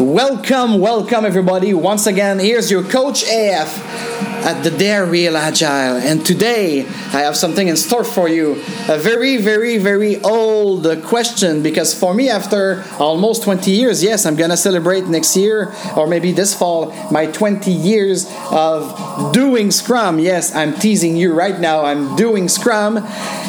[0.00, 1.72] Welcome, welcome everybody.
[1.72, 5.96] Once again, here's your coach AF at the Dare Real Agile.
[5.96, 8.52] And today I have something in store for you.
[8.88, 14.36] A very, very, very old question because for me, after almost 20 years, yes, I'm
[14.36, 20.20] gonna celebrate next year or maybe this fall my 20 years of doing Scrum.
[20.20, 21.84] Yes, I'm teasing you right now.
[21.84, 22.98] I'm doing Scrum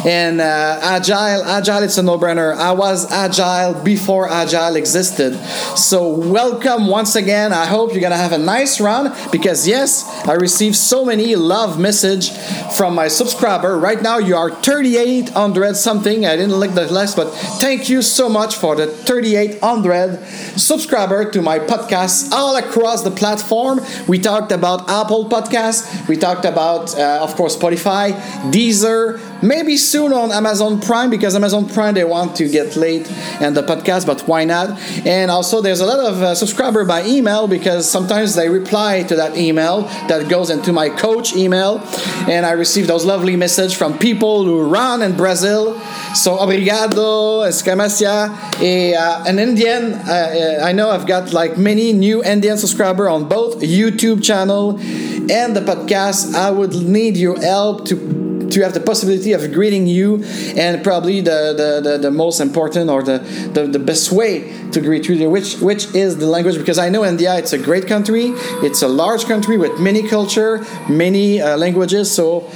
[0.04, 1.44] and uh, Agile.
[1.44, 2.56] Agile, it's a no-brainer.
[2.56, 5.36] I was Agile before Agile existed.
[5.78, 7.54] So welcome once again.
[7.54, 11.78] I hope you're gonna have a nice run because yes, I received so many love
[11.78, 12.32] message
[12.78, 13.78] from my subscriber.
[13.78, 16.26] Right now you are 3800 something.
[16.26, 17.30] I didn't look the last, but
[17.60, 20.24] thank you so much for the 3800
[20.56, 23.82] subscriber to my podcast all across the platform.
[24.08, 26.08] We talked about Apple Podcasts.
[26.08, 28.14] We talked about, uh, of course, Spotify,
[28.52, 33.10] Deezer, maybe soon on Amazon Prime because Amazon Prime they want to get late
[33.42, 34.80] and the podcast, but why not?
[35.06, 39.16] And also there's a lot of uh, subscriber by email because sometimes they reply to
[39.16, 41.80] that email that goes into my coach email,
[42.28, 45.80] and I receive those lovely message from people who run in Brazil.
[46.14, 49.94] So obrigado, escamacia, a, uh, an Indian.
[49.94, 55.56] Uh, I know I've got like many new Indian subscriber on both YouTube channel and
[55.56, 56.34] the podcast.
[56.34, 58.17] I would need your help to
[58.58, 60.24] to have the possibility of greeting you
[60.56, 63.20] and probably the, the, the, the most important or the,
[63.54, 67.06] the, the best way to greet you which which is the language because I know
[67.06, 68.34] India it's a great country.
[68.68, 72.12] It's a large country with many culture many uh, languages.
[72.12, 72.50] So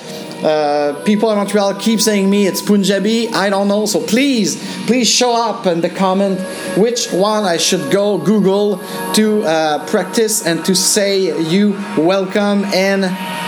[0.43, 3.29] uh, people in Montreal keep saying me it's Punjabi.
[3.29, 3.85] I don't know.
[3.85, 6.39] So please, please show up in the comment
[6.77, 8.81] which one I should go Google
[9.13, 13.01] to uh, practice and to say you welcome in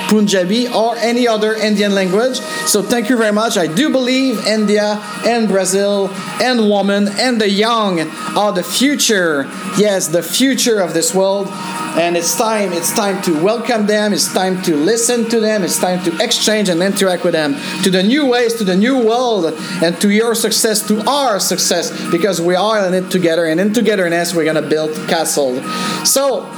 [0.08, 2.38] Punjabi or any other Indian language.
[2.68, 3.58] So thank you very much.
[3.58, 6.10] I do believe India and Brazil
[6.42, 8.00] and women and the young
[8.38, 9.50] are the future.
[9.78, 11.48] Yes, the future of this world.
[11.96, 15.78] And it's time, it's time to welcome them, it's time to listen to them, it's
[15.78, 19.46] time to exchange and interact with them to the new ways, to the new world,
[19.82, 23.74] and to your success, to our success, because we are in it together, and in
[23.74, 25.62] togetherness we're gonna build castle.
[26.06, 26.50] So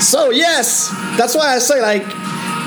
[0.00, 2.04] so yes, that's why I say like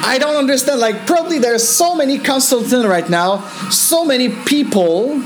[0.03, 0.79] I don't understand.
[0.79, 5.19] Like, probably there's so many consultants right now, so many people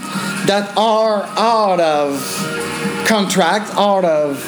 [0.47, 2.17] that are out of
[3.05, 4.39] contract, out of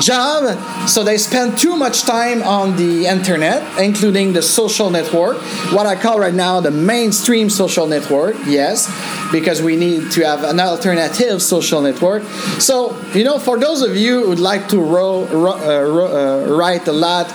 [0.00, 5.36] job, so they spend too much time on the internet, including the social network,
[5.72, 8.90] what I call right now the mainstream social network, yes,
[9.32, 12.22] because we need to have an alternative social network.
[12.58, 16.92] So, you know, for those of you who would like to uh, uh, write a
[16.92, 17.32] lot,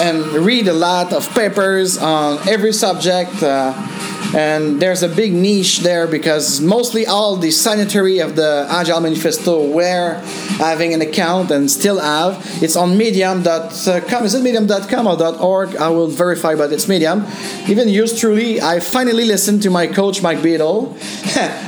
[0.00, 3.42] and read a lot of papers on every subject.
[3.42, 3.74] Uh,
[4.34, 9.66] and there's a big niche there because mostly all the signatory of the Agile Manifesto
[9.68, 10.20] were
[10.58, 12.44] having an account and still have.
[12.62, 13.48] It's on medium.com.
[13.48, 15.76] Uh, is it medium.com or .org?
[15.76, 17.24] I will verify, but it's medium.
[17.68, 20.96] Even used truly, I finally listened to my coach, Mike Beedle,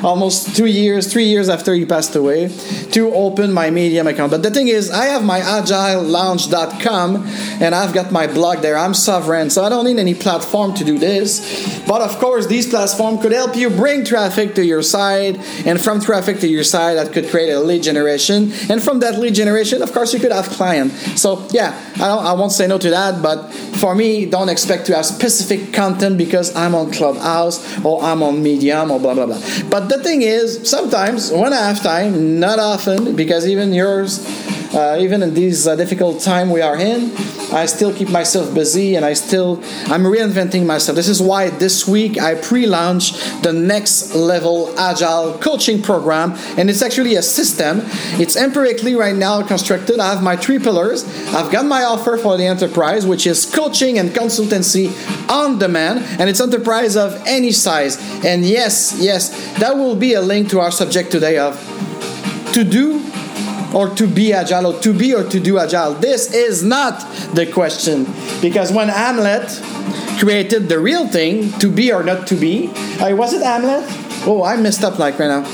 [0.04, 2.48] almost two years, three years after he passed away,
[2.92, 4.32] to open my medium account.
[4.32, 7.26] But the thing is, I have my agilelounge.com
[7.60, 8.76] and I've got my blog there.
[8.76, 11.40] I'm sovereign, so I don't need any platform to do this.
[11.86, 15.36] But of course, these platforms could help you bring traffic to your site,
[15.66, 18.52] and from traffic to your site, that could create a lead generation.
[18.68, 21.20] And from that lead generation, of course, you could have clients.
[21.20, 23.22] So yeah, I, I won't say no to that.
[23.22, 23.50] But
[23.80, 28.42] for me, don't expect to have specific content because I'm on Clubhouse or I'm on
[28.42, 29.40] Medium or blah blah blah.
[29.68, 34.20] But the thing is, sometimes when I have time, not often, because even yours
[34.74, 37.10] uh, even in these uh, difficult time we are in
[37.52, 40.96] i still keep myself busy and i still i'm reinventing myself.
[40.96, 46.82] This is why this week i pre-launched the next level agile coaching program and it's
[46.82, 47.82] actually a system.
[48.20, 49.98] It's empirically right now constructed.
[49.98, 51.04] I have my three pillars.
[51.34, 54.90] I've got my offer for the enterprise which is coaching and consultancy
[55.30, 57.98] on demand and it's enterprise of any size.
[58.24, 61.58] And yes yes that will be a link to our subject today of
[62.52, 63.09] to do
[63.74, 65.94] or to be agile or to be or to do agile?
[65.94, 67.00] This is not
[67.34, 68.06] the question.
[68.40, 69.48] Because when hamlet
[70.18, 72.68] created the real thing to be or not to be
[73.00, 73.84] uh, was it hamlet?
[74.26, 75.44] Oh i messed up like right now.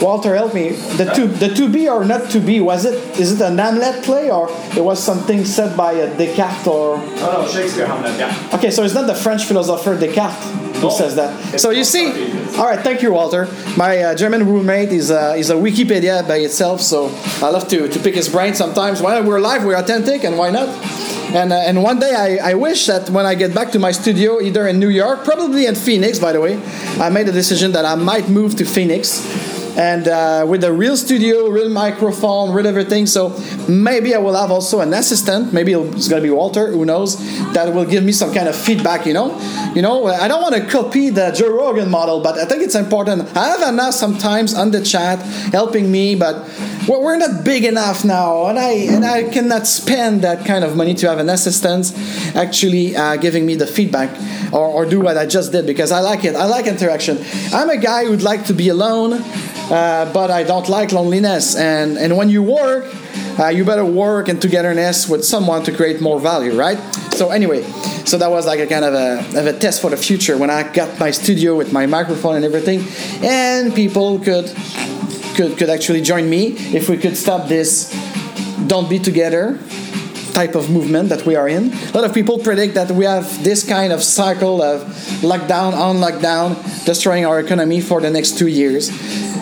[0.00, 0.70] Walter help me.
[0.98, 4.04] The to the to be or not to be was it is it an hamlet
[4.04, 6.96] play or it was something said by a descartes or?
[6.96, 8.50] Oh no, Shakespeare Hamlet, yeah.
[8.52, 11.60] okay so it's not the french philosopher descartes who says that?
[11.60, 12.06] So you see
[12.56, 13.48] all right thank you walter.
[13.76, 17.10] My uh, german roommate is uh, is a wikipedia by itself so
[17.42, 19.02] i love to, to pick his brain sometimes.
[19.02, 20.68] When we're live we're authentic and why not?
[21.34, 23.90] And, uh, and one day I, I wish that when I get back to my
[23.90, 26.62] studio, either in New York, probably in Phoenix, by the way,
[27.00, 29.20] I made a decision that I might move to Phoenix
[29.76, 33.06] and uh, with a real studio, real microphone, real everything.
[33.06, 33.38] So
[33.68, 35.52] maybe I will have also an assistant.
[35.52, 36.72] Maybe it's gonna be Walter.
[36.72, 37.16] Who knows?
[37.52, 39.06] That will give me some kind of feedback.
[39.06, 39.38] You know,
[39.74, 40.06] you know.
[40.06, 43.36] I don't want to copy the Joe Rogan model, but I think it's important.
[43.36, 45.20] I have Anna sometimes on the chat
[45.52, 46.48] helping me, but
[46.88, 50.94] we're not big enough now, and I and I cannot spend that kind of money
[50.94, 51.92] to have an assistant
[52.34, 54.10] actually uh, giving me the feedback
[54.52, 56.36] or, or do what I just did because I like it.
[56.36, 57.18] I like interaction.
[57.52, 59.22] I'm a guy who'd like to be alone.
[59.68, 61.56] Uh, but I don't like loneliness.
[61.56, 62.86] And, and when you work,
[63.36, 66.78] uh, you better work in togetherness with someone to create more value, right?
[67.12, 67.64] So anyway,
[68.04, 70.50] so that was like a kind of a, of a test for the future when
[70.50, 72.84] I got my studio with my microphone and everything,
[73.24, 74.46] and people could
[75.36, 77.92] could could actually join me if we could stop this
[78.66, 79.58] don't be together
[80.32, 81.72] type of movement that we are in.
[81.72, 84.82] A lot of people predict that we have this kind of cycle of
[85.22, 86.48] lockdown on lockdown
[86.84, 88.90] destroying our economy for the next two years.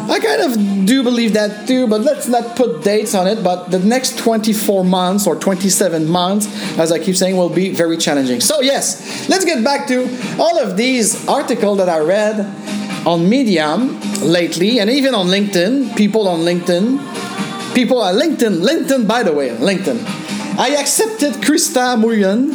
[0.08, 3.42] I kind of do believe that too, but let's not put dates on it.
[3.42, 6.46] But the next 24 months or 27 months,
[6.78, 8.40] as I keep saying, will be very challenging.
[8.40, 10.04] So, yes, let's get back to
[10.38, 12.36] all of these articles that I read
[13.06, 15.96] on Medium lately and even on LinkedIn.
[15.96, 16.98] People on LinkedIn.
[17.74, 18.62] People on LinkedIn.
[18.64, 19.98] LinkedIn, by the way, LinkedIn.
[20.58, 22.52] I accepted Krista Mullion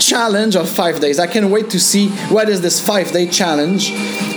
[0.00, 1.18] challenge of five days.
[1.18, 3.90] I can't wait to see what is this five day challenge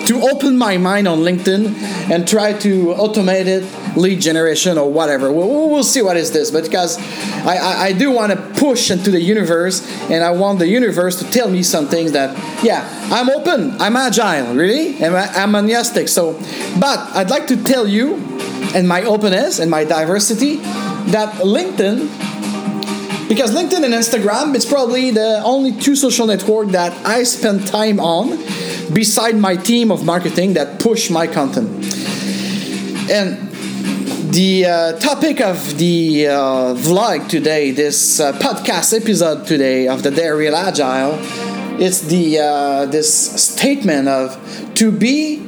[0.08, 1.74] to open my mind on LinkedIn
[2.12, 5.32] and try to automate it, lead generation or whatever.
[5.32, 6.98] We'll, we'll see what is this, but because
[7.46, 11.20] I, I, I do want to push into the universe and I want the universe
[11.20, 16.10] to tell me some things that, yeah, I'm open, I'm agile, really, and I'm enthusiastic.
[16.10, 16.34] So,
[16.80, 18.16] but I'd like to tell you,
[18.76, 20.58] and my openness and my diversity,
[21.12, 22.33] that LinkedIn
[23.34, 28.00] because LinkedIn and Instagram, it's probably the only two social network that I spend time
[28.00, 28.38] on
[28.94, 31.68] beside my team of marketing that push my content.
[33.10, 33.50] And
[34.32, 36.34] the uh, topic of the uh,
[36.76, 41.18] vlog today, this uh, podcast episode today of the Real Agile,
[41.82, 44.38] it's the uh, this statement of
[44.76, 45.42] to be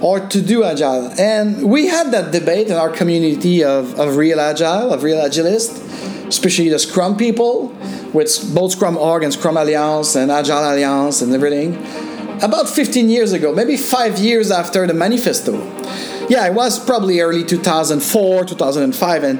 [0.00, 1.10] or to do agile.
[1.18, 5.82] And we had that debate in our community of, of real agile, of real agilist,
[6.28, 7.68] especially the Scrum people
[8.12, 11.74] with both Scrum Org and Scrum Alliance and Agile Alliance and everything
[12.42, 15.54] about 15 years ago, maybe five years after the manifesto.
[16.28, 19.38] Yeah, it was probably early 2004, 2005, and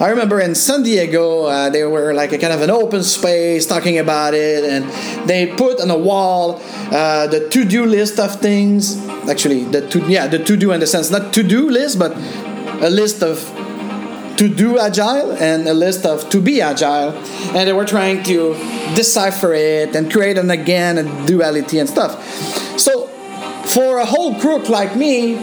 [0.00, 3.66] I remember in San Diego, uh, they were like a kind of an open space
[3.66, 6.60] talking about it, and they put on a wall
[6.92, 9.04] uh, the to-do list of things.
[9.28, 12.12] Actually, the to yeah the to-do in the sense not to-do list, but
[12.80, 13.42] a list of
[14.38, 17.10] to do agile and a list of to be agile.
[17.54, 18.54] And they were trying to
[18.94, 22.24] decipher it and create an again a duality and stuff.
[22.78, 23.08] So
[23.74, 25.36] for a whole crook like me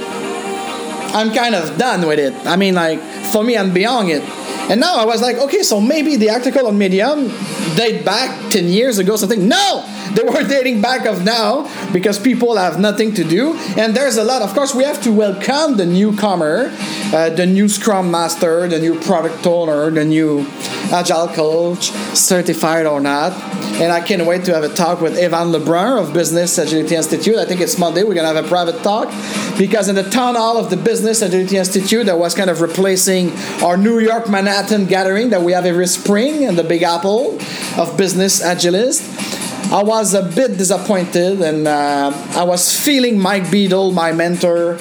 [1.14, 2.34] i'm kind of done with it.
[2.46, 3.00] I mean like
[3.32, 4.24] for me i'm beyond it.
[4.70, 7.28] And now i was like okay so maybe the article on medium
[7.76, 9.48] date back 10 years ago something.
[9.48, 13.54] No they were dating back of now because people have nothing to do.
[13.78, 16.72] And there's a lot of course we have to welcome the newcomer
[17.14, 20.46] uh, the new scrum master the new product owner the new
[20.92, 23.34] agile coach certified or not.
[23.82, 27.36] And i can't wait to have a talk with Evan Leybourn of business agility institute.
[27.36, 29.10] I think it's monday we're going to have a private talk.
[29.58, 33.32] Because in the town hall of the business agility institute that was kind of replacing
[33.62, 37.38] our new york manhattan gathering that we have every spring in the big apple
[37.78, 43.94] of business agilists I was a bit disappointed, and uh, I was feeling Mike Beedle,
[43.94, 44.78] my mentor,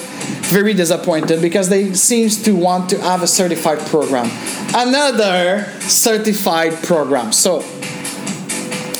[0.47, 4.29] very disappointed because they seems to want to have a certified program,
[4.75, 7.31] another certified program.
[7.33, 7.63] So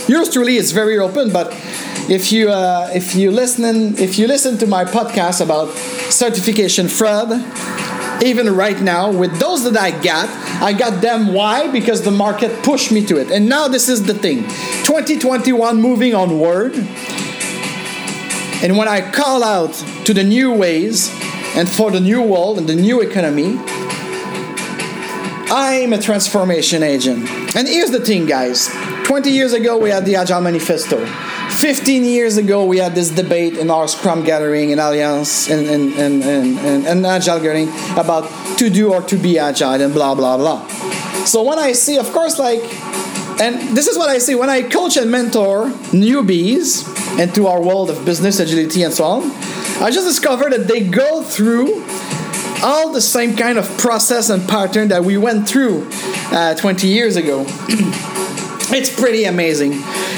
[0.07, 1.53] yours truly is very open, but
[2.09, 5.69] if you uh, if you listen if you listen to my podcast about
[6.09, 7.29] certification fraud
[8.23, 10.29] even right now with those that I got,
[10.61, 11.71] I got them why?
[11.71, 13.31] Because the market pushed me to it.
[13.31, 14.43] And now this is the thing.
[14.83, 16.75] 2021 moving onward.
[18.63, 19.73] And when I call out
[20.05, 21.11] to the new ways
[21.55, 23.57] and for the new world and the new economy,
[25.47, 27.29] I'm a transformation agent.
[27.55, 28.69] And here's the thing, guys
[29.05, 30.97] 20 years ago, we had the Agile Manifesto.
[31.51, 35.93] 15 years ago, we had this debate in our Scrum gathering in Alliance and, and,
[35.93, 40.37] and, and, and, Agile gathering about to do or to be Agile and blah, blah,
[40.37, 40.67] blah.
[41.25, 42.61] So when I see, of course, like,
[43.41, 46.85] and this is what I see when I coach and mentor newbies
[47.19, 49.31] into our world of business agility and so on,
[49.81, 51.83] I just discovered that they go through
[52.63, 55.89] all the same kind of process and pattern that we went through
[56.31, 57.45] uh, 20 years ago.
[58.71, 59.73] it's pretty amazing.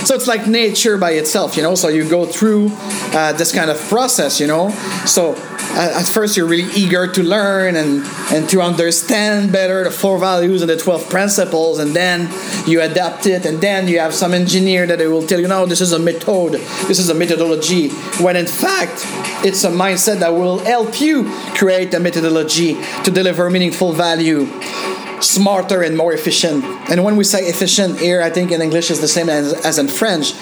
[0.05, 1.75] So it's like nature by itself, you know.
[1.75, 2.69] So you go through
[3.13, 4.69] uh, this kind of process, you know.
[5.05, 5.35] So
[5.77, 10.61] at first you're really eager to learn and, and to understand better the four values
[10.61, 12.29] and the 12 principles and then
[12.67, 15.81] you adapt it and then you have some engineer that will tell you no this
[15.81, 16.53] is a method
[16.87, 17.89] this is a methodology
[18.23, 19.03] when in fact
[19.45, 22.73] it's a mindset that will help you create a methodology
[23.03, 24.47] to deliver meaningful value
[25.21, 26.63] smarter and more efficient.
[26.89, 29.77] And when we say efficient here i think in english is the same as, as
[29.77, 30.33] in french.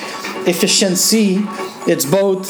[0.47, 1.39] Efficiency
[1.87, 2.45] it's both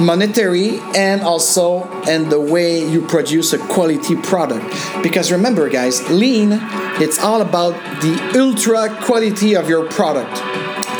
[0.00, 4.64] monetary and also in the way you produce a quality product.
[5.02, 6.58] Because remember guys lean
[7.00, 10.36] it's all about the ultra quality of your product.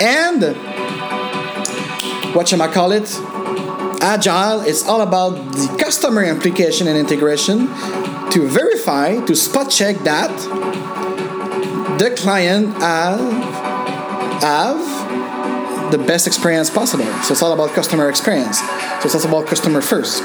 [0.03, 0.43] And
[2.35, 3.09] what shall i call it?
[4.03, 7.69] Agile it's all about the customer implication and integration
[8.33, 10.31] to verify to spot check that
[11.99, 13.21] the client have,
[14.43, 17.05] have the best experience possible.
[17.23, 18.59] So it's all about customer experience.
[18.59, 20.23] So it's all about customer first.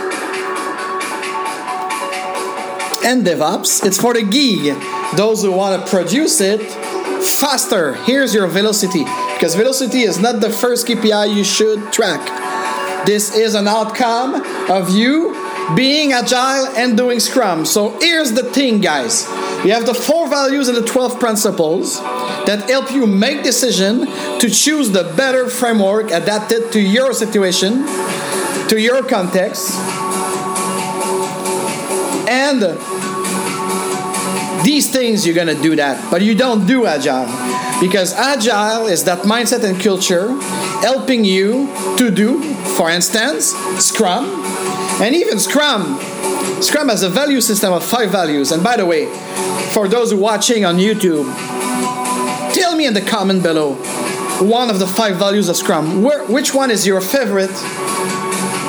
[3.05, 4.75] And DevOps, it's for the gig,
[5.15, 6.61] those who want to produce it
[7.23, 7.93] faster.
[8.03, 9.03] Here's your velocity,
[9.35, 12.19] because velocity is not the first KPI you should track.
[13.05, 15.33] This is an outcome of you
[15.75, 17.65] being agile and doing Scrum.
[17.65, 19.27] So here's the thing, guys.
[19.65, 21.99] You have the four values and the 12 principles
[22.45, 24.05] that help you make decision
[24.39, 27.85] to choose the better framework adapted to your situation,
[28.69, 29.75] to your context.
[32.29, 32.61] And
[34.65, 37.25] these things you're gonna do that, but you don't do agile
[37.81, 40.29] because agile is that mindset and culture
[40.81, 42.41] helping you to do,
[42.77, 44.25] for instance, Scrum,
[45.01, 45.99] and even Scrum.
[46.61, 48.51] Scrum has a value system of five values.
[48.51, 49.05] And by the way,
[49.73, 51.25] for those watching on YouTube,
[52.53, 53.75] tell me in the comment below
[54.41, 56.03] one of the five values of Scrum.
[56.03, 57.49] Where, which one is your favorite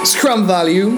[0.04, 0.94] Scrum value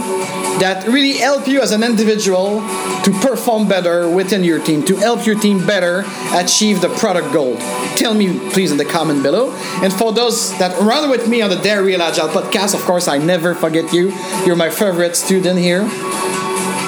[0.60, 2.60] that really help you as an individual
[3.02, 7.56] to perform better within your team, to help your team better achieve the product goal?
[7.96, 9.52] Tell me, please, in the comment below.
[9.82, 13.08] And for those that run with me on the Dare Real Agile podcast, of course,
[13.08, 14.12] I never forget you.
[14.46, 15.88] You're my favorite student here.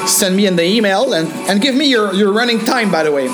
[0.06, 3.11] Send me in the email and, and give me your, your running time, by the
[3.11, 3.25] way.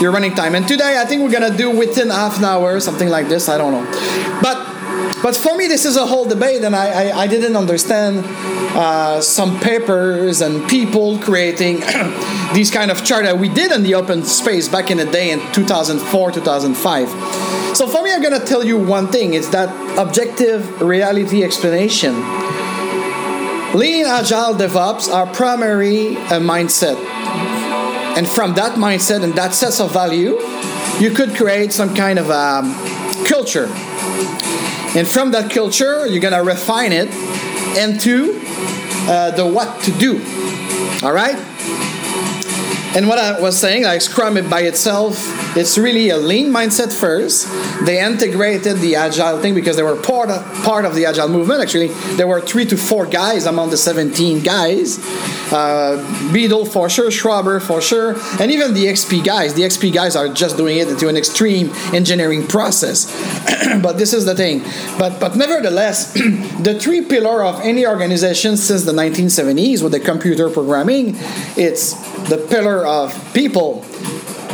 [0.00, 0.54] Your running time.
[0.54, 3.48] And today, I think we're gonna do within half an hour, something like this.
[3.48, 4.40] I don't know.
[4.40, 4.77] But
[5.22, 8.24] but for me, this is a whole debate, and I, I, I didn't understand
[8.76, 11.80] uh, some papers and people creating
[12.54, 15.32] these kind of chart that we did in the open space back in the day
[15.32, 17.08] in 2004, 2005.
[17.76, 22.14] So for me, I'm gonna tell you one thing: it's that objective reality explanation.
[23.74, 26.96] Lean Agile DevOps are primary uh, mindset,
[28.16, 30.38] and from that mindset and that sense of value,
[31.00, 32.72] you could create some kind of um,
[33.26, 33.68] culture
[34.96, 37.08] and from that culture, you're gonna refine it
[37.76, 38.40] into
[39.08, 40.18] uh, the what to do.
[41.02, 41.36] All right?
[42.96, 45.16] And what I was saying, like Scrum it by itself,
[45.56, 47.46] it's really a lean mindset first.
[47.84, 51.60] They integrated the agile thing because they were part of, part of the agile movement.
[51.60, 54.98] Actually, there were three to four guys among the 17 guys.
[55.52, 59.54] Uh, Beedle for sure, Schwaber for sure, and even the XP guys.
[59.54, 63.06] The XP guys are just doing it into an extreme engineering process.
[63.82, 64.62] but this is the thing.
[64.98, 66.12] But but nevertheless,
[66.60, 71.14] the three pillar of any organization since the 1970s with the computer programming,
[71.56, 71.94] it's
[72.28, 73.80] the pillar of people,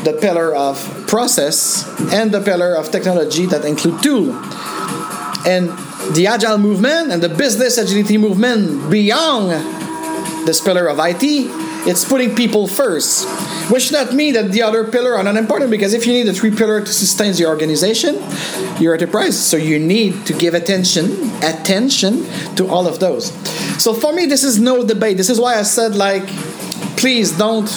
[0.04, 4.32] the pillar of process, and the pillar of technology that include tool.
[5.46, 5.68] And
[6.14, 9.50] the agile movement and the business agility movement beyond
[10.46, 11.22] this pillar of IT,
[11.86, 13.28] it's putting people first.
[13.70, 16.34] Which not mean that the other pillar are not important because if you need the
[16.34, 18.22] three pillar to sustain your organization,
[18.78, 22.24] your enterprise, so you need to give attention, attention
[22.56, 23.32] to all of those.
[23.82, 25.16] So for me, this is no debate.
[25.16, 26.28] This is why I said like
[27.04, 27.68] please don't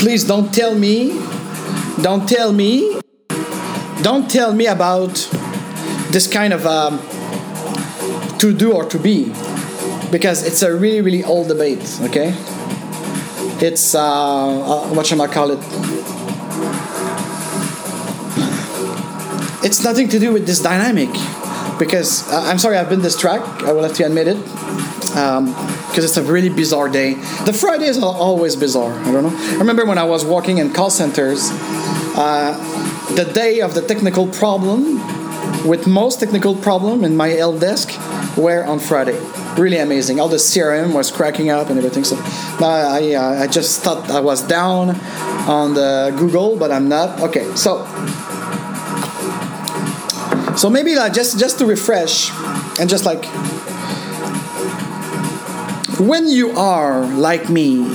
[0.00, 1.12] please don't tell me
[2.02, 3.00] don't tell me
[4.02, 5.14] don't tell me about
[6.10, 6.98] this kind of um,
[8.40, 9.32] to do or to be.
[10.10, 12.34] Because it's a really really old debate okay?
[13.62, 15.60] It's uh, uh what shall i call it?
[19.64, 21.12] It's nothing to do with this dynamic.
[21.78, 23.64] Because uh, i'm sorry i've been distracted.
[23.64, 24.38] I will have to admit it.
[25.16, 25.54] Um,
[25.96, 27.14] because it's a really bizarre day.
[27.46, 28.92] The Fridays are always bizarre.
[28.92, 29.34] I don't know.
[29.34, 31.48] I remember when I was working in call centers,
[32.18, 32.52] uh,
[33.14, 35.00] the day of the technical problem,
[35.66, 37.88] with most technical problem in my L desk,
[38.36, 39.18] were on Friday.
[39.56, 40.20] Really amazing.
[40.20, 42.04] All the CRM was cracking up and everything.
[42.04, 42.16] So
[42.60, 44.90] I, uh, I just thought I was down
[45.48, 47.22] on the Google, but I'm not.
[47.22, 47.86] Okay, so
[50.58, 52.30] so maybe like just just to refresh
[52.78, 53.24] and just like
[55.98, 57.86] when you are like me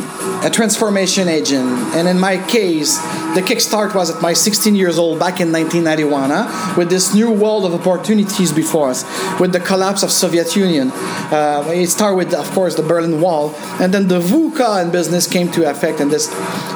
[0.44, 2.98] a transformation agent and in my case
[3.34, 6.74] the kickstart was at my 16 years old back in 1991 huh?
[6.78, 9.04] with this new world of opportunities before us
[9.40, 10.92] with the collapse of soviet union.
[10.92, 15.28] Uh, it started with of course the berlin wall and then the VUCA in business
[15.28, 16.30] came to effect and this.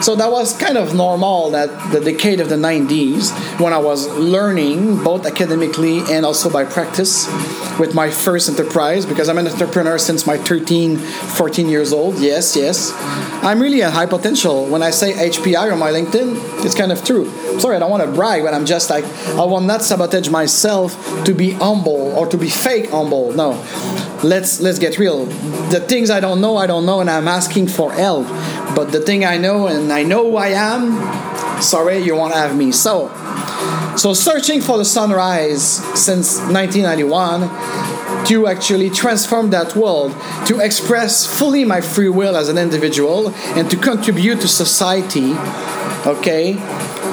[0.06, 4.08] So that was kind of normal that the decade of the 90s when i was
[4.18, 7.28] learning both academically and also by practice
[7.80, 12.18] with my first enterprise because i'm an entrepreneur since my 13 14 years old.
[12.20, 12.94] Yes yes.
[13.44, 14.66] I'm really a high potential.
[14.66, 17.30] When i say hpi on my linkedin it's kind of true.
[17.60, 20.96] Sorry, I don't want to brag, but I'm just like, I will not sabotage myself
[21.26, 23.34] to be humble or to be fake humble.
[23.34, 23.52] No.
[24.24, 25.26] Let's let's get real.
[25.70, 28.28] The things I don't know, I don't know, and I'm asking for help.
[28.76, 32.56] But the thing I know and I know who I am, sorry, you won't have
[32.56, 32.72] me.
[32.72, 33.10] So
[33.98, 35.64] so searching for the sunrise
[36.00, 37.44] since 1991
[38.28, 40.12] to actually transform that world,
[40.48, 45.34] to express fully my free will as an individual, and to contribute to society
[46.06, 46.54] okay?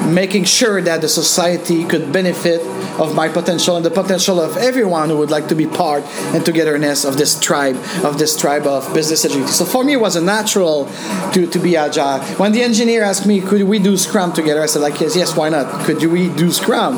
[0.07, 2.61] Making sure that the society could benefit
[2.99, 6.45] of my potential and the potential of everyone who would like to be part and
[6.45, 10.15] togetherness of this tribe of this tribe of business agility so for me it was
[10.15, 10.85] a natural
[11.33, 12.19] to, to be agile.
[12.37, 14.61] When the engineer asked me could we do scrum together?
[14.61, 15.85] I said like yes yes why not?
[15.85, 16.95] Could we do scrum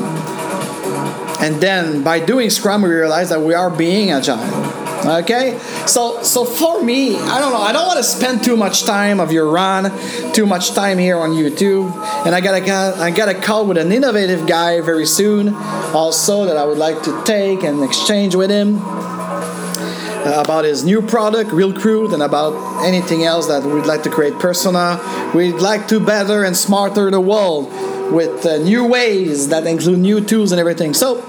[1.40, 6.44] and then by doing scrum we realize that we are being agile Okay, so so
[6.44, 7.62] for me, I don't know.
[7.62, 9.92] I don't want to spend too much time of your run,
[10.34, 11.94] too much time here on YouTube,
[12.26, 15.54] and I got a I got a call with an innovative guy very soon,
[15.94, 21.04] also that I would like to take and exchange with him uh, about his new
[21.04, 25.00] product, Real Crude, and about anything else that we'd like to create persona.
[25.36, 27.72] We'd like to better and smarter the world
[28.12, 30.94] with uh, new ways that include new tools and everything.
[30.94, 31.22] So,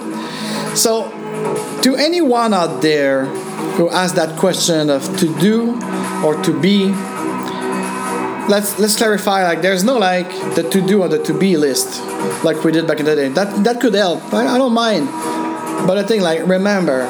[0.75, 1.11] so
[1.83, 3.27] to anyone out there
[3.77, 5.75] who ask that question of to do
[6.25, 6.87] or to be
[8.49, 12.01] let's let's clarify like there's no like the to do or the to be list
[12.45, 13.29] like we did back in the day.
[13.29, 14.23] That that could help.
[14.33, 15.09] I, I don't mind.
[15.87, 17.05] But I think like remember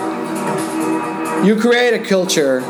[1.45, 2.61] you create a culture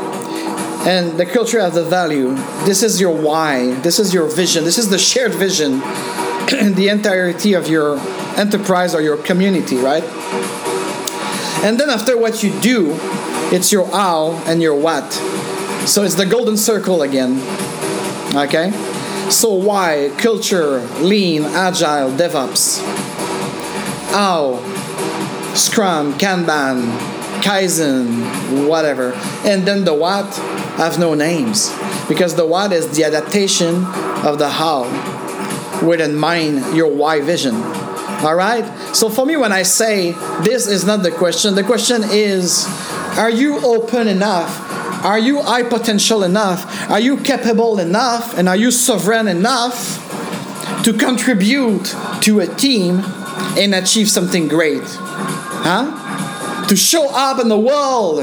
[0.87, 2.35] and the culture has the value.
[2.65, 3.73] This is your why.
[3.81, 4.63] This is your vision.
[4.63, 5.81] This is the shared vision
[6.75, 7.99] the entirety of your
[8.37, 10.03] enterprise or your community right
[11.63, 12.97] and then after what you do
[13.49, 15.09] it's your how and your what.
[15.87, 17.39] So it's the golden circle again.
[18.35, 18.71] Okay?
[19.29, 22.83] So why culture, lean, agile, DevOps?
[24.11, 24.57] How?
[25.55, 26.91] Scrum, Kanban,
[27.41, 29.13] Kaizen, whatever.
[29.45, 30.35] And then the what
[30.75, 31.73] have no names.
[32.09, 33.85] Because the what is the adaptation
[34.25, 34.83] of the how
[35.81, 37.55] with in mind your why vision.
[37.55, 38.65] All right?
[38.95, 40.11] So for me, when I say
[40.41, 42.65] this is not the question, the question is
[43.17, 44.67] are you open enough?
[45.03, 46.89] Are you high potential enough?
[46.89, 48.37] Are you capable enough?
[48.37, 50.03] And are you sovereign enough
[50.83, 53.01] to contribute to a team
[53.57, 54.83] and achieve something great?
[54.83, 56.65] Huh?
[56.67, 58.19] To show up in the world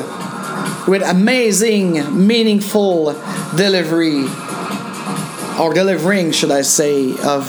[0.87, 3.12] with amazing, meaningful
[3.57, 4.27] delivery,
[5.59, 7.49] or delivering, should I say, of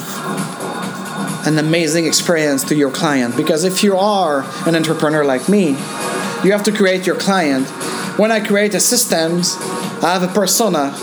[1.47, 3.35] an amazing experience to your client.
[3.35, 5.69] Because if you are an entrepreneur like me,
[6.43, 7.67] you have to create your client.
[8.17, 9.55] When I create a systems,
[10.03, 10.93] I have a persona,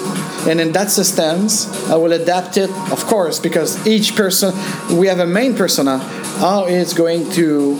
[0.49, 4.55] and in that systems, I will adapt it, of course, because each person
[4.97, 5.99] we have a main persona.
[5.99, 7.79] How it's going to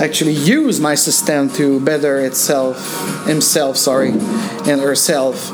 [0.00, 5.50] actually use my system to better itself, himself, sorry, and herself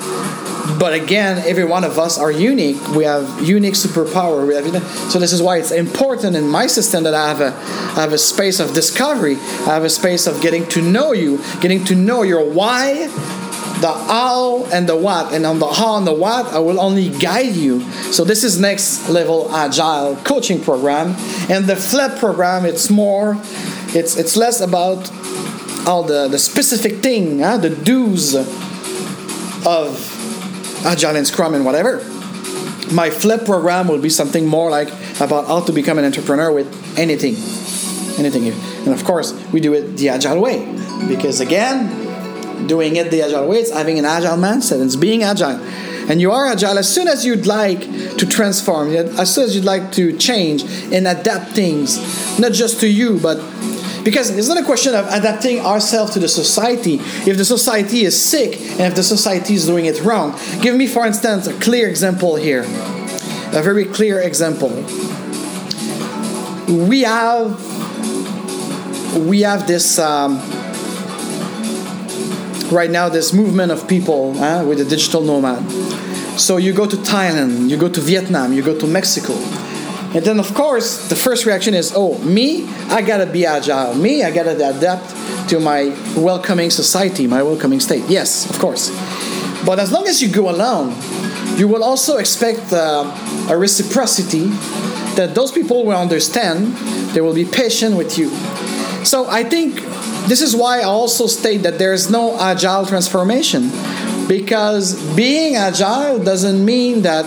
[0.76, 2.80] but again, every one of us are unique.
[2.88, 4.46] We have unique superpower.
[4.46, 7.54] We have, so this is why it's important in my system that I have a,
[7.96, 9.36] I have a space of discovery.
[9.36, 13.06] I have a space of getting to know you, getting to know your why,
[13.80, 15.32] the how and the what.
[15.32, 17.80] And on the how and the what, I will only guide you.
[18.12, 21.14] So this is next level agile coaching program.
[21.48, 23.36] And the FLEP program, it's more,
[23.94, 25.10] it's it's less about
[25.86, 27.56] all the, the specific thing, huh?
[27.56, 28.34] the do's
[29.66, 30.07] of
[30.88, 31.98] Agile and Scrum and whatever.
[32.92, 34.88] My flip program will be something more like
[35.20, 36.66] about how to become an entrepreneur with
[36.98, 37.36] anything.
[38.18, 38.48] Anything.
[38.84, 40.64] And of course, we do it the Agile way.
[41.06, 45.60] Because again, doing it the Agile way, it's having an Agile mindset, it's being Agile.
[46.08, 47.80] And you are agile as soon as you'd like
[48.16, 51.98] to transform, as soon as you'd like to change and adapt things,
[52.38, 53.36] not just to you, but
[54.04, 56.94] because it's not a question of adapting ourselves to the society.
[57.28, 60.86] If the society is sick and if the society is doing it wrong, give me,
[60.86, 62.62] for instance, a clear example here.
[63.52, 64.70] A very clear example.
[66.68, 67.58] We have
[69.26, 70.38] we have this um,
[72.70, 74.32] right now this movement of people
[74.66, 75.62] with the digital nomad.
[76.38, 79.34] So you go to Thailand, you go to Vietnam, you go to Mexico.
[80.14, 83.94] And then, of course, the first reaction is, oh, me, I gotta be agile.
[83.94, 88.04] Me, I gotta adapt to my welcoming society, my welcoming state.
[88.08, 88.90] Yes, of course.
[89.66, 90.94] But as long as you go alone,
[91.58, 93.04] you will also expect uh,
[93.50, 94.46] a reciprocity
[95.16, 96.74] that those people will understand,
[97.12, 98.30] they will be patient with you.
[99.04, 99.74] So I think
[100.28, 103.70] this is why I also state that there is no agile transformation
[104.28, 107.24] because being agile doesn't mean that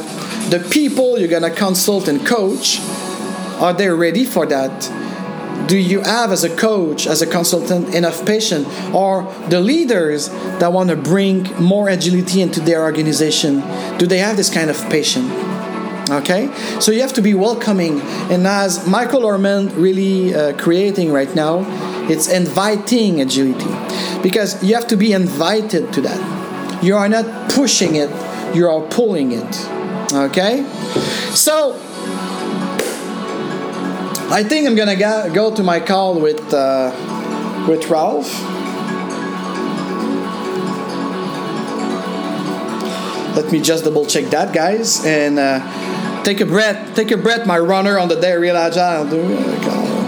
[0.51, 2.81] the people you're going to consult and coach
[3.61, 4.91] are they ready for that?
[5.69, 8.67] Do you have as a coach as a consultant enough patience?
[8.93, 10.27] Or the leaders
[10.59, 13.61] that want to bring more agility into their organization
[13.97, 15.31] do they have this kind of patience?
[16.09, 16.51] Okay?
[16.81, 18.01] So you have to be welcoming.
[18.29, 21.63] And as michael orman really uh, creating right now
[22.09, 23.71] it's inviting agility.
[24.21, 26.83] Because you have to be invited to that.
[26.83, 28.09] You are not pushing it
[28.53, 29.80] you are pulling it
[30.13, 30.63] okay
[31.33, 31.79] so
[34.31, 36.91] I think I'm gonna go, to my call with uh,
[37.67, 38.31] with Ralph.
[43.35, 46.95] Let me just double check that, guys, and uh, take a breath.
[46.95, 50.00] Take a breath, my runner on the day real agile.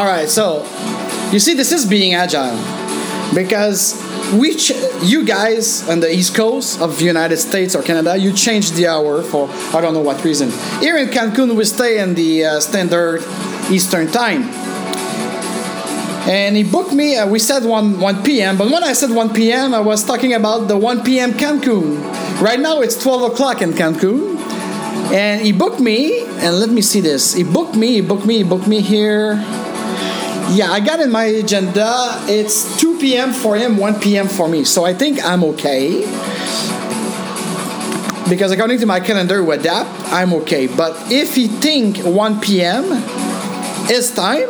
[0.00, 0.62] All right, so
[1.30, 2.56] you see, this is being agile
[3.34, 8.16] because we, ch- you guys on the East Coast of the United States or Canada,
[8.16, 10.52] you change the hour for I don't know what reason.
[10.80, 13.22] Here in Cancun, we stay in the uh, standard
[13.70, 14.44] Eastern time.
[16.24, 17.18] And he booked me.
[17.18, 18.56] Uh, we said 1 1 p.m.
[18.56, 21.32] But when I said 1 p.m., I was talking about the 1 p.m.
[21.32, 22.40] Cancun.
[22.40, 24.38] Right now it's 12 o'clock in Cancun,
[25.12, 26.22] and he booked me.
[26.40, 27.34] And let me see this.
[27.34, 27.88] He booked me.
[27.88, 28.38] He booked me.
[28.38, 29.36] He booked me here.
[30.52, 31.84] Yeah, I got in my agenda.
[32.26, 33.32] It's 2 p.m.
[33.32, 34.26] for him, 1 p.m.
[34.26, 34.64] for me.
[34.64, 36.00] So I think I'm okay.
[38.28, 40.66] Because according to my calendar with that, I'm okay.
[40.66, 42.84] But if he think 1 p.m.
[43.90, 44.48] is time,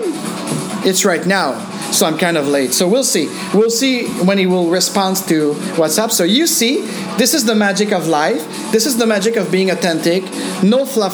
[0.86, 1.69] it's right now.
[1.92, 2.72] So I'm kind of late.
[2.72, 3.28] So we'll see.
[3.52, 6.10] We'll see when he will respond to WhatsApp.
[6.10, 6.82] So you see,
[7.16, 8.42] this is the magic of life.
[8.70, 10.22] This is the magic of being authentic.
[10.62, 11.10] No fla,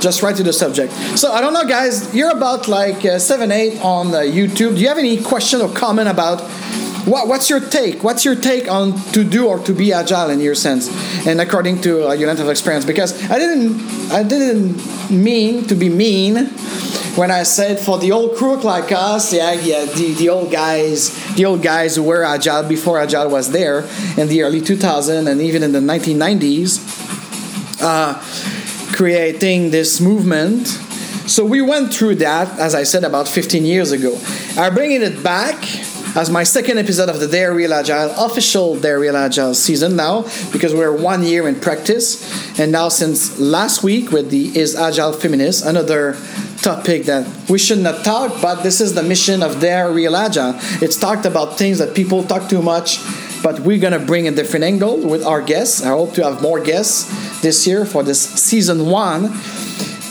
[0.00, 0.92] just right to the subject.
[1.18, 2.14] So I don't know, guys.
[2.14, 4.76] You're about like uh, seven, eight on uh, YouTube.
[4.76, 6.40] Do you have any question or comment about
[7.04, 8.02] what, what's your take?
[8.02, 10.88] What's your take on to do or to be agile in your sense,
[11.26, 12.84] and according to uh, your length of experience?
[12.84, 16.48] Because I didn't, I didn't mean to be mean
[17.16, 21.14] when I said for the old crook like us, yeah, yeah, the, the old guys,
[21.34, 23.80] the old guys who were agile before agile was there
[24.16, 26.80] in the early 2000s and even in the 1990s,
[27.82, 30.66] uh, creating this movement.
[31.28, 34.18] So we went through that, as I said, about 15 years ago.
[34.56, 35.62] I'm bringing it back
[36.14, 40.22] as my second episode of the Dare Real Agile, official Dare Real Agile season now,
[40.52, 42.58] because we're one year in practice.
[42.58, 46.16] And now, since last week with the Is Agile Feminist, another
[46.58, 50.54] topic that we should not talk, but this is the mission of Dare Real Agile.
[50.80, 53.00] It's talked about things that people talk too much,
[53.42, 55.82] but we're gonna bring a different angle with our guests.
[55.82, 59.32] I hope to have more guests this year for this season one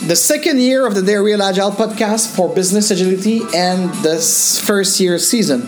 [0.07, 4.99] the second year of the Dare Real Agile podcast for business agility and this first
[4.99, 5.61] year season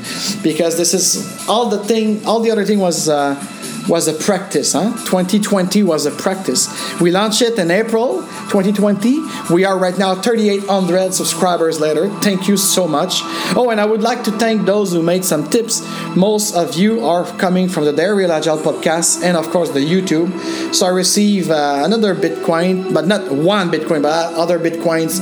[0.43, 3.35] because this is all the thing all the other thing was uh,
[3.87, 4.91] was a practice huh?
[5.05, 6.67] 2020 was a practice.
[6.99, 9.21] We launched it in april 2020
[9.51, 12.09] we are right now 3800 subscribers later.
[12.19, 13.21] Thank you so much.
[13.55, 15.81] Oh and i would like to thank those who made some tips.
[16.15, 20.29] Most of you are coming from the Real Agile podcast and of course the youtube.
[20.73, 25.21] So i receive uh, another bitcoin but not one bitcoin but other bitcoins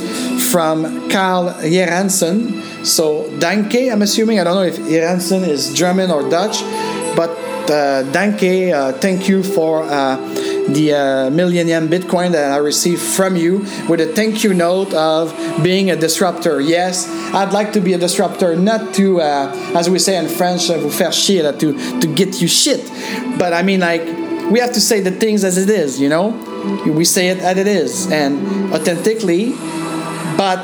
[0.51, 2.61] from Carl Jeransen.
[2.85, 4.39] So Danke, I'm assuming.
[4.39, 6.61] I don't know if Jeransen is German or Dutch,
[7.15, 10.17] but uh, Danke, uh, thank you for uh,
[10.67, 15.33] the uh, Millennium Bitcoin that I received from you with a thank you note of
[15.63, 16.59] being a disruptor.
[16.61, 20.69] Yes, I'd like to be a disruptor, not to, uh, as we say in French,
[20.69, 22.89] uh, vous faire chier, to, to get you shit.
[23.37, 24.03] But I mean, like,
[24.51, 26.31] we have to say the things as it is, you know?
[26.85, 29.51] We say it as it is and authentically,
[30.37, 30.59] but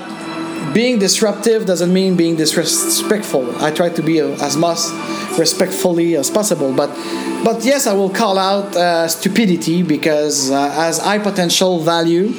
[0.73, 3.55] being disruptive doesn't mean being disrespectful.
[3.63, 4.79] I try to be as much
[5.37, 6.89] respectfully as possible, but
[7.43, 12.33] but yes, I will call out uh, stupidity because uh, as high potential value,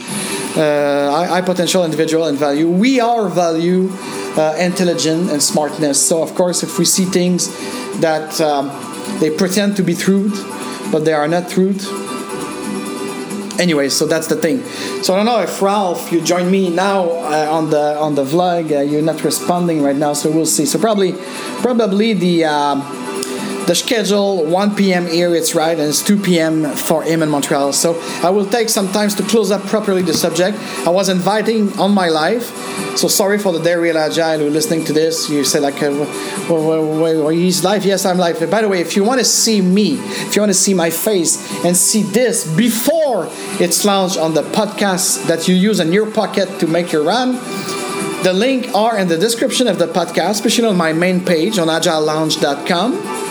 [0.57, 3.89] uh, high potential individual and value, we are value
[4.37, 6.07] uh, intelligent and smartness.
[6.07, 7.49] So of course, if we see things
[8.01, 8.69] that um,
[9.21, 10.37] they pretend to be truth,
[10.93, 11.89] but they are not truth,
[13.61, 14.65] anyway, so that's the thing.
[15.05, 18.25] So I don't know if Ralph, you join me now uh, on the on the
[18.25, 18.73] vlog.
[18.73, 20.67] Uh, you're not responding right now, so we'll see.
[20.67, 21.13] So probably,
[21.63, 22.45] probably the.
[22.47, 23.00] Uh,
[23.71, 25.07] the schedule 1 p.m.
[25.07, 26.65] here it's right and it's 2 p.m.
[26.75, 30.13] for him in Montreal so I will take some time to close up properly the
[30.13, 32.47] subject I was inviting on my life
[32.97, 37.63] so sorry for the Dairy Agile who listening to this you say like well, he's
[37.63, 40.43] live yes I'm live by the way if you want to see me if you
[40.43, 43.29] want to see my face and see this before
[43.61, 47.35] it's launched on the podcast that you use in your pocket to make your run
[48.25, 51.69] the link are in the description of the podcast, especially on my main page on
[51.69, 53.30] agilelounge.com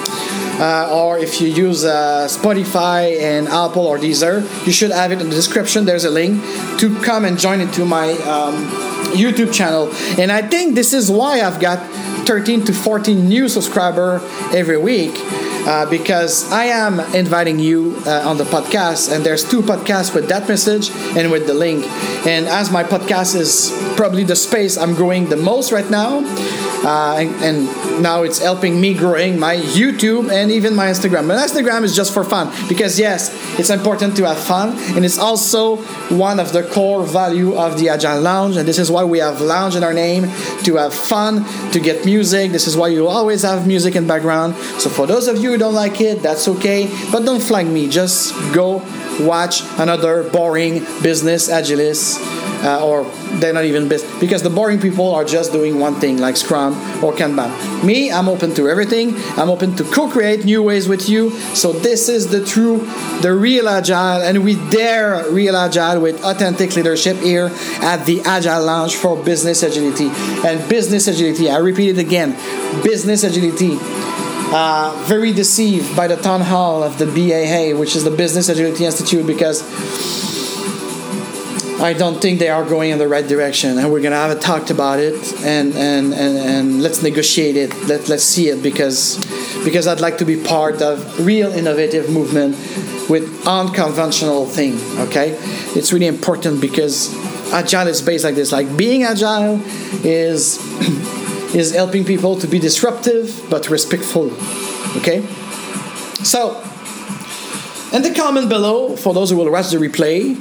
[0.60, 5.22] uh, or if you use uh, Spotify and Apple or Deezer, you should have it
[5.22, 5.86] in the description.
[5.86, 6.42] There's a link
[6.80, 8.56] to come and join into my um,
[9.14, 9.92] YouTube channel.
[10.20, 11.80] And I think this is why I've got
[12.26, 14.22] 13 to 14 new subscriber
[14.54, 15.16] every week.
[15.68, 20.30] Uh, because I am inviting you uh, on the podcast, and there's two podcasts with
[20.30, 21.86] that message and with the link.
[22.26, 26.24] And as my podcast is probably the space I'm growing the most right now,
[26.84, 31.28] uh, and, and, now it's helping me growing my YouTube and even my Instagram.
[31.28, 35.20] But Instagram is just for fun because yes, it's important to have fun, and it's
[35.20, 35.78] also
[36.16, 39.42] one of the core value of the Agile Lounge, and this is why we have
[39.42, 40.24] lounge in our name
[40.64, 42.54] to have fun, to get music.
[42.54, 44.56] This is why you always have music in background.
[44.80, 47.90] So for those of you who don't like it, that's okay, but don't flag me.
[47.90, 48.84] Just go
[49.20, 52.20] watch another boring business agilist
[52.64, 53.04] uh, or
[53.40, 56.74] they're not even business because the boring people are just doing one thing like Scrum
[57.04, 57.50] or Kanban.
[57.84, 59.16] Me, I'm open to everything.
[59.38, 61.32] I'm open to co-create new ways with you.
[61.56, 62.80] So this is the true,
[63.22, 67.50] the real agile, and we dare real agile with authentic leadership here
[67.82, 70.10] at the Agile Lounge for business agility
[70.48, 71.50] and business agility.
[71.50, 72.32] I repeat it again,
[72.84, 73.78] business agility.
[74.52, 78.84] Uh, very deceived by the town hall of the BAA, which is the Business Agility
[78.84, 79.62] Institute, because
[81.80, 84.40] I don't think they are going in the right direction, and we're gonna have a
[84.40, 87.74] talk about it, and and, and, and let's negotiate it.
[87.88, 89.18] Let let's see it because
[89.64, 92.56] because I'd like to be part of real innovative movement
[93.10, 94.78] with unconventional thing.
[95.08, 95.38] Okay,
[95.76, 97.14] it's really important because
[97.54, 98.52] agile is based like this.
[98.52, 99.62] Like being agile
[100.04, 100.58] is
[101.54, 104.32] is helping people to be disruptive but respectful.
[104.98, 105.26] Okay,
[106.24, 106.62] so
[107.94, 110.36] in the comment below for those who will watch the replay,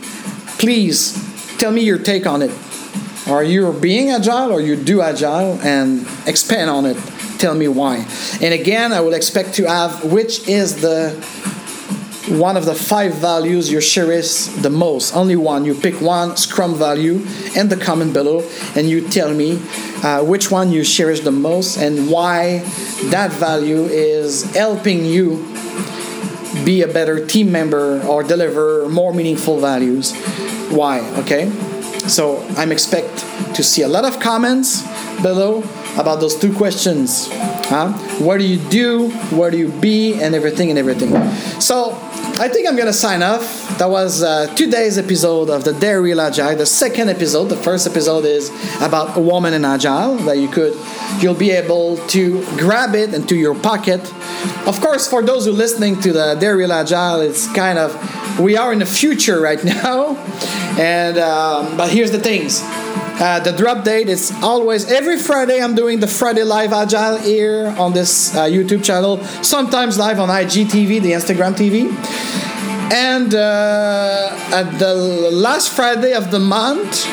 [0.58, 1.14] please
[1.58, 2.50] tell me your take on it.
[3.28, 6.96] Are you being agile or you do agile and expand on it?
[7.38, 8.06] Tell me why.
[8.40, 11.12] And again, I will expect to have which is the
[12.28, 15.16] one of the five values you cherish the most.
[15.16, 15.64] Only one.
[15.64, 17.24] You pick one Scrum value
[17.56, 19.62] in the comment below and you tell me
[20.02, 22.58] uh, which one you cherish the most and why
[23.10, 25.36] that value is helping you
[26.64, 30.14] be a better team member or deliver more meaningful values.
[30.70, 31.50] Why okay?
[32.08, 33.18] So i'm expect
[33.54, 34.82] to see a lot of comments
[35.20, 35.62] below
[35.98, 37.28] about those two questions
[37.68, 37.92] huh?
[38.18, 39.10] what do you do?
[39.30, 40.14] Where do you be?
[40.14, 41.10] And everything and everything.
[41.60, 41.92] So
[42.40, 46.20] i think i'm gonna sign off that was uh, today's episode of the Dare Real
[46.20, 48.50] Agile the second episode the first episode is
[48.82, 50.76] about a woman in agile that you could
[51.20, 54.00] you'll be able to grab it into your pocket
[54.66, 57.94] of course for those who are listening to the Dare Real Agile it's kind of
[58.40, 60.16] we are in the future right now
[60.78, 62.60] and um, but here's the things.
[63.20, 65.60] Uh, the drop date is always every Friday.
[65.60, 69.18] I'm doing the Friday Live Agile here on this uh, YouTube channel.
[69.42, 72.57] Sometimes live on IGTV, the Instagram TV.
[72.90, 74.94] And uh, at the
[75.32, 77.06] last Friday of the month,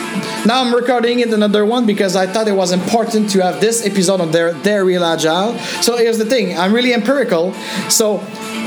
[0.45, 3.85] now I'm recording it another one because I thought it was important to have this
[3.85, 5.57] episode on their their real agile.
[5.81, 7.53] So here's the thing: I'm really empirical.
[7.89, 8.19] So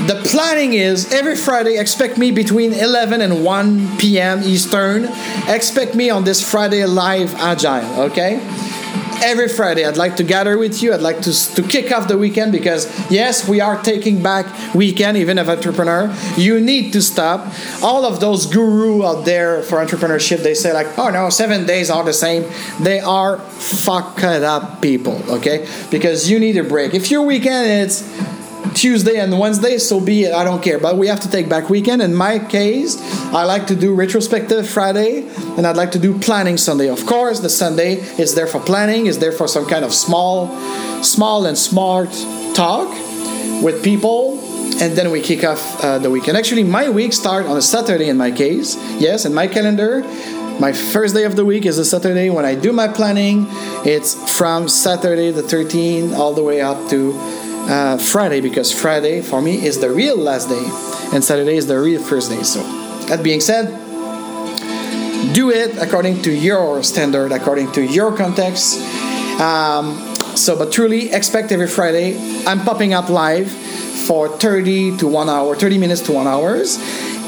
[0.06, 4.42] the planning is every Friday, expect me between 11 and 1 p.m.
[4.42, 5.06] Eastern.
[5.48, 8.38] Expect me on this Friday live Agile, okay?
[9.22, 9.84] Every Friday.
[9.84, 10.92] I'd like to gather with you.
[10.92, 15.16] I'd like to, to kick off the weekend because, yes, we are taking back weekend,
[15.16, 16.14] even as entrepreneur.
[16.36, 17.52] You need to stop.
[17.82, 21.90] All of those guru out there for entrepreneurship, they say like, oh no, seven days
[21.90, 22.44] are the same.
[22.80, 25.68] They are fucked up people, okay?
[25.90, 26.94] Because you need a break.
[26.94, 28.02] If your weekend it's
[28.78, 30.32] Tuesday and Wednesday, so be it.
[30.32, 30.78] I don't care.
[30.78, 32.00] But we have to take back weekend.
[32.00, 32.96] In my case,
[33.34, 36.88] I like to do retrospective Friday and I'd like to do planning Sunday.
[36.88, 40.56] Of course, the Sunday is there for planning, is there for some kind of small,
[41.02, 42.10] small and smart
[42.54, 42.88] talk
[43.64, 44.38] with people.
[44.80, 46.36] And then we kick off uh, the weekend.
[46.36, 48.76] Actually, my week start on a Saturday in my case.
[49.00, 50.02] Yes, in my calendar,
[50.60, 53.46] my first day of the week is a Saturday when I do my planning.
[53.84, 57.12] It's from Saturday the 13th all the way up to
[57.68, 60.70] uh, Friday because Friday for me is the real last day
[61.12, 62.42] and Saturday is the real first day.
[62.42, 62.62] So,
[63.06, 63.66] that being said,
[65.34, 68.80] do it according to your standard, according to your context.
[69.40, 69.96] Um,
[70.34, 75.54] so, but truly expect every Friday I'm popping up live for 30 to 1 hour,
[75.54, 76.78] 30 minutes to 1 hours.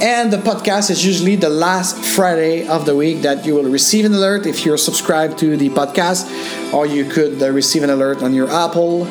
[0.00, 4.06] And the podcast is usually the last Friday of the week that you will receive
[4.06, 6.24] an alert if you're subscribed to the podcast,
[6.72, 9.04] or you could uh, receive an alert on your Apple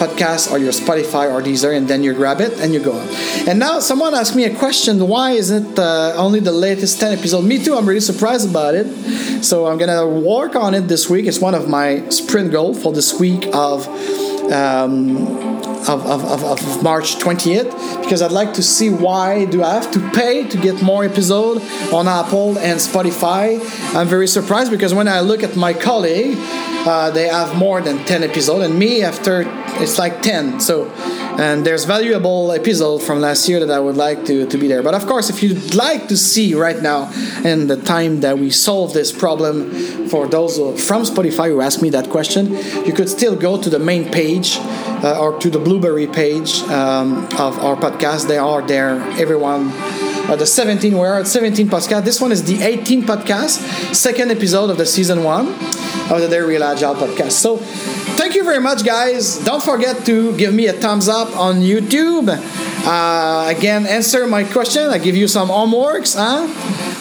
[0.00, 3.06] podcast or your Spotify or Deezer, and then you grab it and you go on.
[3.46, 7.12] And now someone asked me a question: Why is it uh, only the latest ten
[7.12, 7.46] episodes?
[7.46, 7.76] Me too.
[7.76, 8.86] I'm really surprised about it.
[9.44, 11.26] So I'm gonna work on it this week.
[11.26, 13.86] It's one of my sprint goals for this week of.
[14.50, 19.90] Um, of, of, of, March 20th because I'd like to see why do I have
[19.92, 23.60] to pay to get more episode on Apple and Spotify.
[23.94, 26.36] I'm very surprised because when I look at my colleague,
[26.86, 29.44] uh, they have more than 10 episodes and me after
[29.82, 30.90] it's like 10 so
[31.38, 34.82] and there's valuable episode from last year that I would like to, to be there.
[34.82, 37.10] But of course if you'd like to see right now
[37.44, 39.70] and the time that we solve this problem
[40.08, 43.78] for those from Spotify who asked me that question you could still go to the
[43.78, 48.28] main page uh, or to the Blubrry page um, of our podcast.
[48.28, 49.70] They are there everyone.
[50.28, 54.70] Uh, the 17 we're at 17 podcast this one is the 18 podcast second episode
[54.70, 55.46] of the season one
[56.10, 57.32] of the Real Agile podcast?
[57.32, 57.56] So
[58.18, 59.38] thank you very much guys.
[59.38, 62.28] Don't forget to give me a thumbs up on youtube.
[62.84, 64.88] Uh, again answer my question.
[64.88, 66.46] I give you some homeworks huh?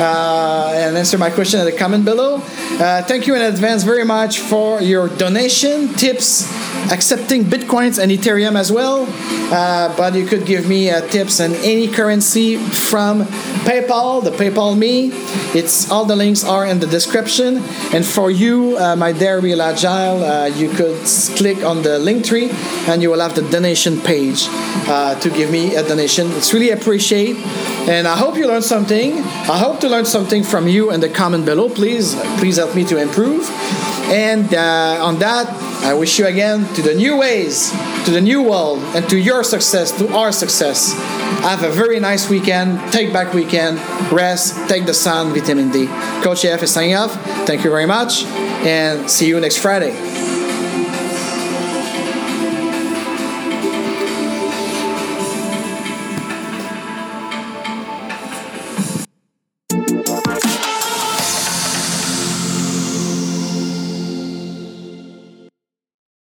[0.04, 2.36] Uh, and answer my question in the comment below.
[2.36, 6.48] Uh, thank you in advance very much for your donation tips
[6.92, 9.08] accepting bitcoins and ethereum as well.
[9.52, 13.24] Uh, but you could give me uh, tips on any currency from
[13.66, 15.12] paypal the paypal me.
[15.54, 17.58] It's all the links are in the description.
[17.94, 20.98] And for you uh, my Dare Real Agile you could
[21.38, 22.50] click on the link tree
[22.88, 24.48] and you will have the donation page
[24.88, 26.30] uh, to give me a donation.
[26.32, 27.38] It's really appreciate,
[27.88, 29.18] and I hope you learned something.
[29.18, 31.70] I hope to learn something from you in the comment below.
[31.70, 33.50] Please, please help me to improve.
[34.12, 35.48] And uh, on that,
[35.84, 37.72] I wish you again to the new ways,
[38.06, 40.94] to the new world, and to your success, to our success.
[41.44, 42.92] Have a very nice weekend.
[42.92, 43.78] Take back weekend.
[44.12, 44.68] Rest.
[44.68, 45.34] Take the sun.
[45.34, 45.88] Vitamin D.
[46.24, 47.14] Coach AF is signing off.
[47.46, 48.26] Thank you very much,
[48.66, 50.39] and see you next Friday.